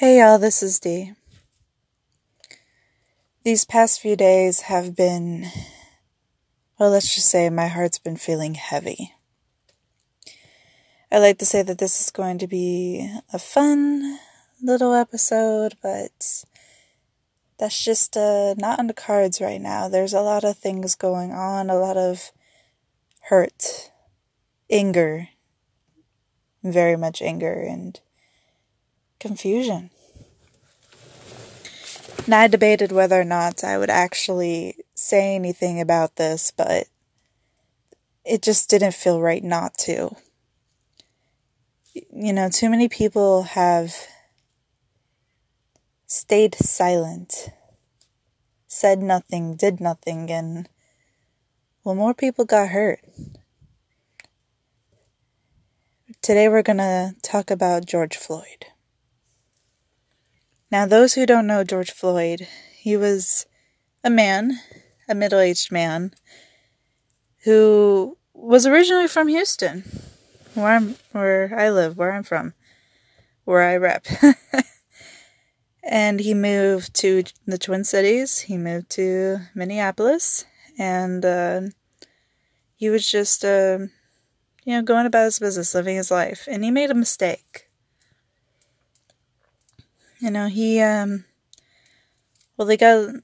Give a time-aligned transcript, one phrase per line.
[0.00, 1.12] Hey y'all, this is Dee.
[3.44, 5.44] These past few days have been,
[6.78, 9.12] well, let's just say my heart's been feeling heavy.
[11.12, 14.18] I like to say that this is going to be a fun
[14.62, 16.46] little episode, but
[17.58, 19.86] that's just uh, not on the cards right now.
[19.90, 22.32] There's a lot of things going on, a lot of
[23.24, 23.90] hurt,
[24.70, 25.28] anger,
[26.64, 28.00] very much anger, and
[29.20, 29.90] confusion.
[32.24, 36.86] And I debated whether or not I would actually say anything about this, but
[38.24, 40.10] it just didn't feel right not to.
[41.94, 43.94] You know, too many people have
[46.06, 47.50] stayed silent,
[48.66, 50.68] said nothing, did nothing, and
[51.82, 53.00] well, more people got hurt.
[56.22, 58.66] Today we're going to talk about George Floyd.
[60.70, 63.46] Now, those who don't know George Floyd, he was
[64.04, 64.60] a man,
[65.08, 66.12] a middle aged man,
[67.44, 69.82] who was originally from Houston,
[70.54, 72.54] where I'm where I live, where I'm from,
[73.44, 74.06] where I rep.
[75.82, 78.40] and he moved to the Twin Cities.
[78.40, 80.44] He moved to Minneapolis,
[80.78, 81.62] and uh,
[82.76, 83.78] he was just, uh,
[84.64, 87.69] you know, going about his business, living his life, and he made a mistake.
[90.20, 91.24] You know, he um
[92.56, 93.14] well they got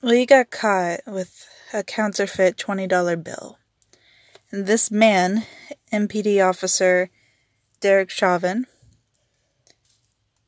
[0.00, 3.58] well he got caught with a counterfeit $20 bill.
[4.50, 5.44] And this man,
[5.92, 7.10] MPD officer
[7.80, 8.66] Derek Chauvin,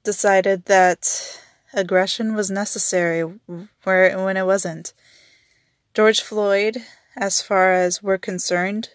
[0.04, 1.40] decided that
[1.74, 3.22] aggression was necessary
[3.82, 4.92] where when it wasn't.
[5.92, 6.84] George Floyd,
[7.16, 8.90] as far as we're concerned,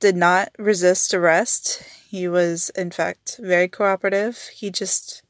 [0.00, 1.82] did not resist arrest.
[2.08, 4.48] He was in fact very cooperative.
[4.54, 5.22] He just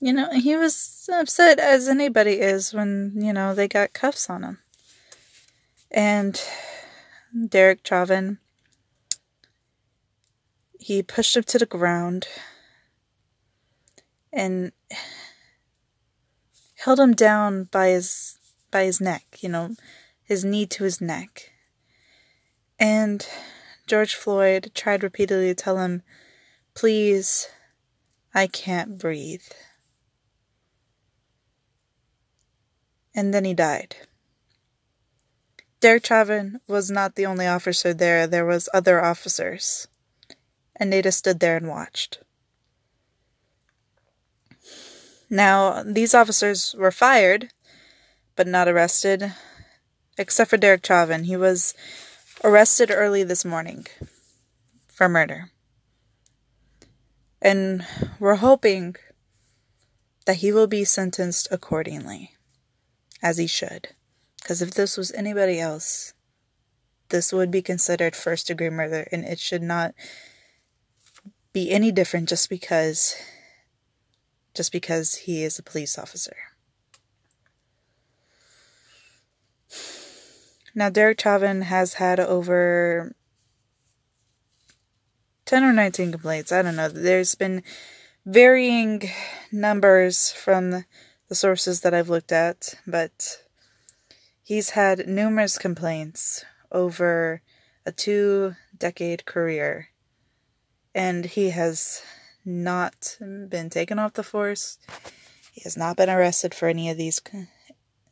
[0.00, 4.42] you know, he was upset as anybody is when, you know, they got cuffs on
[4.42, 4.58] him.
[5.90, 6.40] And
[7.48, 8.38] Derek Chauvin,
[10.78, 12.26] he pushed him to the ground
[14.32, 14.72] and
[16.76, 18.38] held him down by his
[18.70, 19.74] by his neck, you know,
[20.22, 21.50] his knee to his neck.
[22.78, 23.26] And
[23.86, 26.02] George Floyd tried repeatedly to tell him,
[26.74, 27.48] "Please,
[28.32, 29.42] I can't breathe."
[33.20, 33.96] And then he died.
[35.80, 39.88] Derek Chauvin was not the only officer there, there was other officers.
[40.74, 42.20] And just stood there and watched.
[45.28, 47.50] Now, these officers were fired,
[48.36, 49.34] but not arrested,
[50.16, 51.24] except for Derek Chauvin.
[51.24, 51.74] He was
[52.42, 53.86] arrested early this morning
[54.86, 55.50] for murder.
[57.42, 57.84] And
[58.18, 58.96] we're hoping
[60.24, 62.32] that he will be sentenced accordingly
[63.22, 63.88] as he should.
[64.40, 66.14] Because if this was anybody else,
[67.10, 69.94] this would be considered first degree murder, and it should not
[71.52, 73.16] be any different just because
[74.54, 76.36] just because he is a police officer.
[80.74, 83.14] Now Derek Chauvin has had over
[85.46, 86.52] 10 or 19 complaints.
[86.52, 86.88] I don't know.
[86.88, 87.62] There's been
[88.24, 89.02] varying
[89.50, 90.84] numbers from
[91.30, 93.40] the sources that I've looked at, but
[94.42, 97.40] he's had numerous complaints over
[97.86, 99.90] a two decade career,
[100.92, 102.02] and he has
[102.44, 104.78] not been taken off the force.
[105.52, 107.20] He has not been arrested for any of these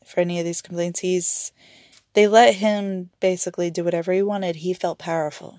[0.06, 1.00] for any of these complaints.
[1.00, 1.50] He's
[2.12, 4.56] they let him basically do whatever he wanted.
[4.56, 5.58] He felt powerful.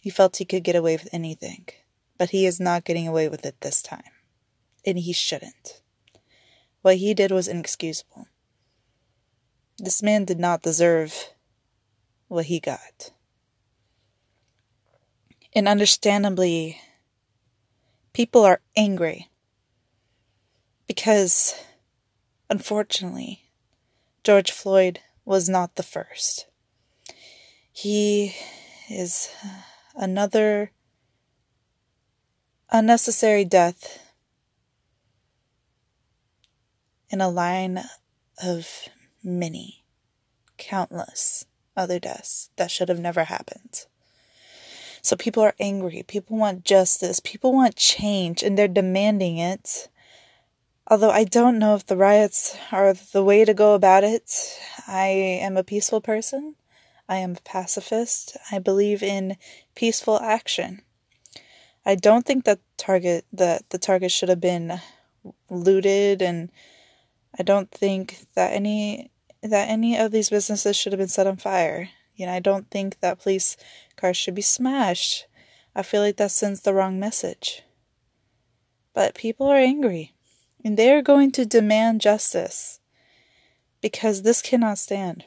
[0.00, 1.68] He felt he could get away with anything,
[2.18, 4.02] but he is not getting away with it this time.
[4.84, 5.81] And he shouldn't.
[6.82, 8.26] What he did was inexcusable.
[9.78, 11.30] This man did not deserve
[12.28, 13.10] what he got.
[15.54, 16.80] And understandably,
[18.12, 19.28] people are angry
[20.86, 21.54] because,
[22.50, 23.44] unfortunately,
[24.24, 26.46] George Floyd was not the first.
[27.70, 28.34] He
[28.90, 29.28] is
[29.94, 30.72] another
[32.70, 34.01] unnecessary death
[37.12, 37.84] in a line
[38.42, 38.88] of
[39.22, 39.84] many,
[40.56, 41.44] countless
[41.76, 43.86] other deaths that should have never happened.
[45.02, 46.02] So people are angry.
[46.06, 47.20] People want justice.
[47.20, 49.88] People want change, and they're demanding it.
[50.86, 55.06] Although I don't know if the riots are the way to go about it, I
[55.06, 56.54] am a peaceful person.
[57.08, 58.36] I am a pacifist.
[58.50, 59.36] I believe in
[59.74, 60.82] peaceful action.
[61.84, 64.80] I don't think that target that the target should have been
[65.50, 66.50] looted and
[67.38, 69.10] I don't think that any
[69.42, 71.88] that any of these businesses should have been set on fire.
[72.14, 73.56] You know, I don't think that police
[73.96, 75.26] cars should be smashed.
[75.74, 77.62] I feel like that sends the wrong message.
[78.94, 80.14] But people are angry
[80.64, 82.78] and they are going to demand justice
[83.80, 85.24] because this cannot stand.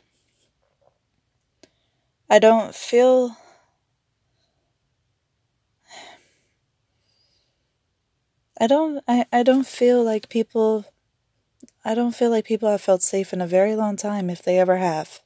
[2.29, 3.35] I don't feel
[8.61, 10.85] I don't I, I don't feel like people
[11.87, 14.57] I don't feel like people have felt safe in a very long time if they
[14.57, 15.21] ever have.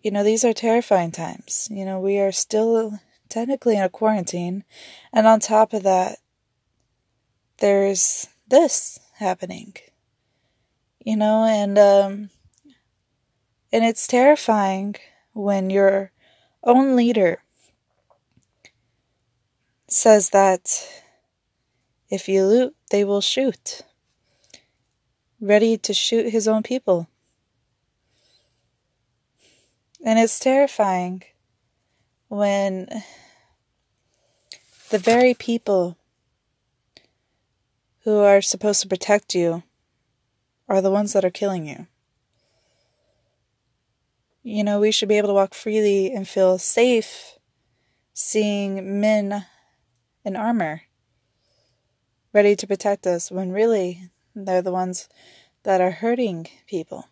[0.00, 1.66] You know, these are terrifying times.
[1.72, 4.62] You know, we are still technically in a quarantine
[5.12, 6.18] and on top of that
[7.58, 9.74] there's this happening.
[11.04, 12.30] You know, and um
[13.72, 14.94] and it's terrifying
[15.32, 16.12] when your
[16.62, 17.42] own leader
[19.88, 20.88] says that
[22.08, 23.82] if you loot, they will shoot.
[25.42, 27.08] Ready to shoot his own people.
[30.04, 31.24] And it's terrifying
[32.28, 33.02] when
[34.90, 35.98] the very people
[38.04, 39.64] who are supposed to protect you
[40.68, 41.88] are the ones that are killing you.
[44.44, 47.36] You know, we should be able to walk freely and feel safe
[48.14, 49.44] seeing men
[50.24, 50.82] in armor
[52.32, 55.08] ready to protect us when really they're the ones
[55.62, 57.08] that are hurting people.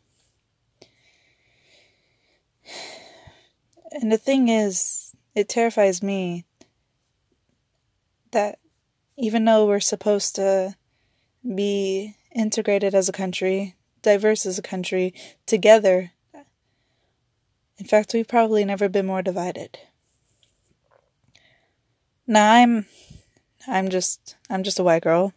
[3.93, 6.45] And the thing is, it terrifies me
[8.31, 8.59] that
[9.17, 10.77] even though we're supposed to
[11.43, 15.15] be integrated as a country, diverse as a country,
[15.47, 16.13] together,
[17.79, 19.79] in fact, we've probably never been more divided.
[22.27, 22.87] Now, I'm
[23.67, 25.33] I'm just I'm just a white girl.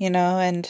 [0.00, 0.66] You know, and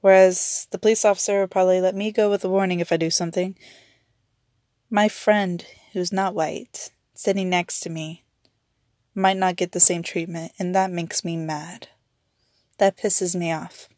[0.00, 3.08] whereas the police officer would probably let me go with a warning if I do
[3.08, 3.56] something,
[4.90, 8.24] my friend who's not white sitting next to me
[9.14, 11.86] might not get the same treatment, and that makes me mad.
[12.78, 13.88] That pisses me off.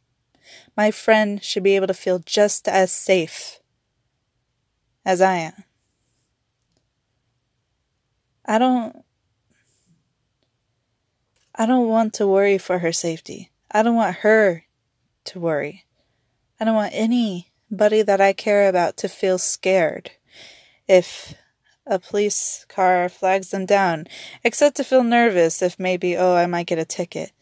[0.76, 3.60] My friend should be able to feel just as safe
[5.06, 5.64] as I am.
[8.44, 9.04] I don't
[11.54, 13.52] I don't want to worry for her safety.
[13.70, 14.64] I don't want her
[15.24, 15.84] to worry.
[16.58, 20.12] I don't want anybody that I care about to feel scared
[20.88, 21.34] if
[21.86, 24.06] a police car flags them down,
[24.42, 27.32] except to feel nervous if maybe, oh, I might get a ticket.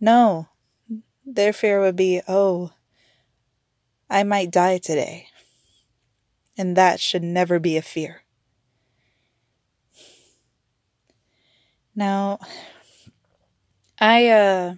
[0.00, 0.48] No,
[1.24, 2.72] their fear would be, oh,
[4.10, 5.28] I might die today.
[6.56, 8.22] And that should never be a fear.
[11.96, 12.38] Now,
[13.98, 14.74] I, uh,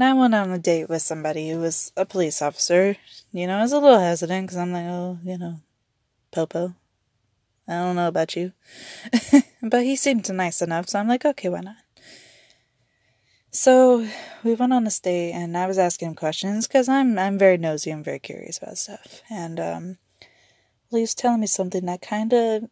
[0.00, 2.96] I went on a date with somebody who was a police officer.
[3.32, 5.60] You know, I was a little hesitant because I'm like, oh, you know,
[6.32, 6.74] Popo.
[7.68, 8.52] I don't know about you.
[9.62, 11.76] but he seemed nice enough, so I'm like, okay, why not?
[13.50, 14.06] So
[14.42, 17.56] we went on a date, and I was asking him questions because I'm I'm very
[17.56, 17.92] nosy.
[17.92, 19.98] I'm very curious about stuff, and um,
[20.90, 22.64] well, he was telling me something that kind of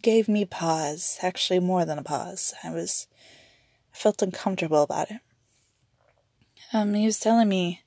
[0.00, 1.18] gave me pause.
[1.22, 2.54] Actually, more than a pause.
[2.62, 3.08] I was
[3.92, 5.20] I felt uncomfortable about it.
[6.72, 7.82] Um, he was telling me,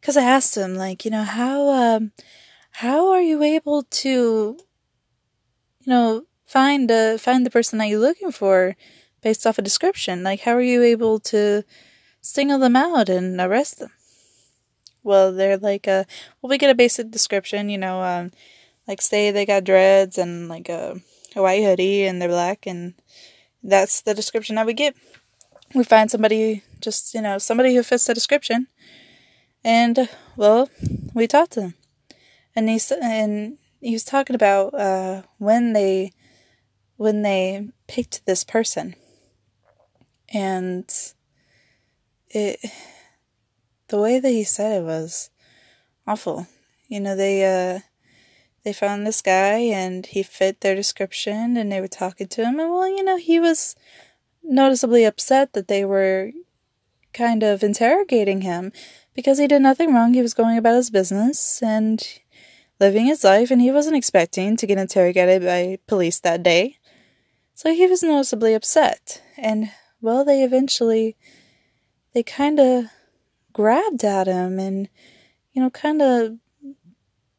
[0.00, 2.12] because I asked him, like, you know, how, um,
[2.72, 4.58] how are you able to,
[5.80, 8.76] you know, find uh, find the person that you're looking for
[9.22, 10.22] based off a description?
[10.22, 11.64] Like, how are you able to
[12.20, 13.90] single them out and arrest them?
[15.02, 16.04] Well, they're like, uh,
[16.40, 18.32] well, we get a basic description, you know, um,
[18.86, 21.00] like say they got dreads and like a,
[21.34, 22.94] white hoodie and they're black, and
[23.62, 24.94] that's the description that we get
[25.74, 28.66] we find somebody, just, you know, somebody who fits the description.
[29.62, 30.68] And, well,
[31.14, 31.74] we talked to them.
[32.56, 36.12] And he, and he was talking about uh, when they
[36.96, 38.94] when they picked this person.
[40.28, 40.84] And
[42.28, 42.60] it
[43.88, 45.30] the way that he said it was
[46.06, 46.46] awful.
[46.88, 47.80] You know, they uh
[48.64, 52.60] they found this guy and he fit their description and they were talking to him
[52.60, 53.74] and well, you know, he was
[54.42, 56.32] noticeably upset that they were
[57.12, 58.72] kind of interrogating him
[59.14, 60.14] because he did nothing wrong.
[60.14, 62.02] He was going about his business and
[62.78, 66.78] living his life, and he wasn't expecting to get interrogated by police that day.
[67.54, 69.22] So he was noticeably upset.
[69.36, 69.70] And,
[70.00, 71.16] well, they eventually,
[72.14, 72.86] they kind of
[73.52, 74.88] grabbed at him and,
[75.52, 76.38] you know, kind of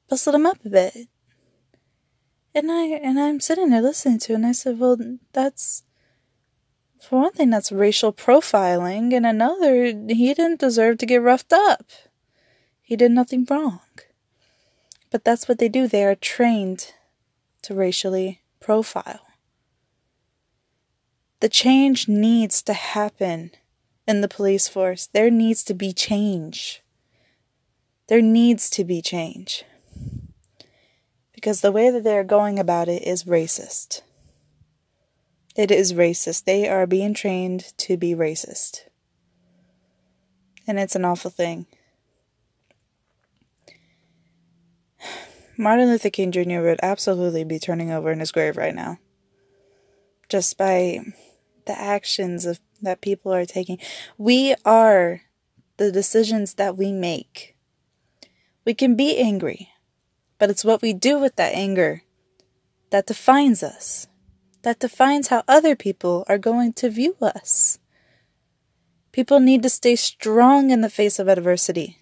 [0.10, 1.08] bustled him up a bit.
[2.54, 4.98] And I, and I'm sitting there listening to it, and I said, well,
[5.34, 5.84] that's,
[7.02, 11.90] For one thing, that's racial profiling, and another, he didn't deserve to get roughed up.
[12.80, 13.82] He did nothing wrong.
[15.10, 15.88] But that's what they do.
[15.88, 16.94] They are trained
[17.64, 19.22] to racially profile.
[21.40, 23.52] The change needs to happen
[24.08, 25.08] in the police force.
[25.08, 26.84] There needs to be change.
[28.08, 29.64] There needs to be change.
[31.34, 34.04] Because the way that they're going about it is racist.
[35.56, 36.46] It is racist.
[36.46, 38.82] They are being trained to be racist.
[40.68, 41.66] And it's an awful thing.
[45.58, 46.62] Martin Luther King Jr.
[46.62, 49.00] would absolutely be turning over in his grave right now.
[50.30, 51.02] Just by
[51.66, 53.80] the actions of that people are taking.
[54.18, 55.22] We are
[55.78, 57.56] the decisions that we make.
[58.66, 59.70] We can be angry,
[60.38, 62.04] but it's what we do with that anger
[62.90, 64.08] that defines us,
[64.64, 67.80] that defines how other people are going to view us.
[69.12, 72.00] People need to stay strong in the face of adversity.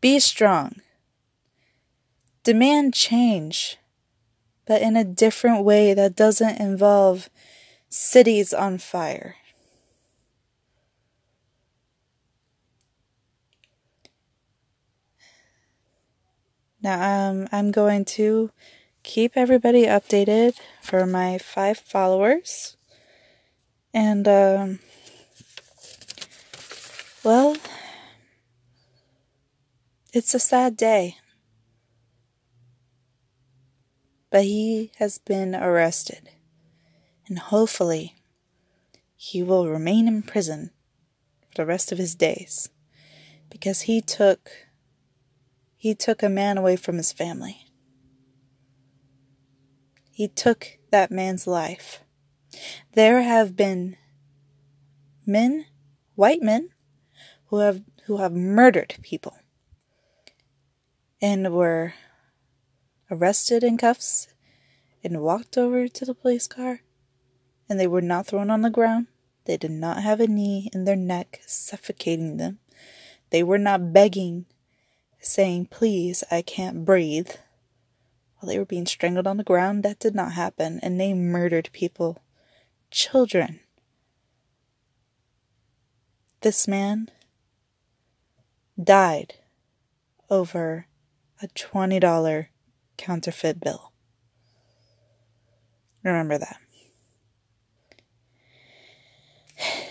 [0.00, 0.80] Be strong.
[2.42, 3.76] Demand change,
[4.66, 7.28] but in a different way that doesn't involve
[7.90, 9.36] cities on fire.
[16.82, 18.50] Now, um, I'm going to
[19.02, 22.76] keep everybody updated for my five followers.
[23.92, 24.78] And, um,
[27.24, 27.56] well,
[30.12, 31.16] it's a sad day.
[34.30, 36.30] But he has been arrested.
[37.26, 38.16] And hopefully,
[39.16, 40.70] he will remain in prison
[41.42, 42.70] for the rest of his days.
[43.50, 44.50] Because he took
[45.76, 47.69] he took a man away from his family.
[50.20, 52.04] He took that man's life.
[52.92, 53.96] There have been
[55.24, 55.64] men,
[56.14, 56.68] white men,
[57.46, 59.38] who have who have murdered people
[61.22, 61.94] and were
[63.10, 64.28] arrested in cuffs
[65.02, 66.82] and walked over to the police car
[67.66, 69.06] and they were not thrown on the ground.
[69.46, 72.58] They did not have a knee in their neck suffocating them.
[73.30, 74.44] They were not begging
[75.18, 77.30] saying, Please, I can't breathe.
[78.40, 81.68] While they were being strangled on the ground, that did not happen, and they murdered
[81.72, 82.22] people.
[82.90, 83.60] Children.
[86.40, 87.10] This man
[88.82, 89.34] died
[90.30, 90.86] over
[91.42, 92.46] a $20
[92.96, 93.92] counterfeit bill.
[96.02, 96.56] Remember that.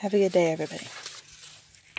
[0.00, 0.86] Have a good day, everybody.